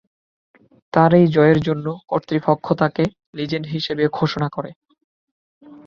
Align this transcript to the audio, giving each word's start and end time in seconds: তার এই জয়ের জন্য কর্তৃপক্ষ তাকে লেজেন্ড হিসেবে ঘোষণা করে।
তার 0.93 1.11
এই 1.13 1.25
জয়ের 1.35 1.59
জন্য 1.67 1.85
কর্তৃপক্ষ 2.09 2.65
তাকে 2.81 3.03
লেজেন্ড 3.37 3.65
হিসেবে 3.67 4.03
ঘোষণা 4.17 4.47
করে। 4.49 4.71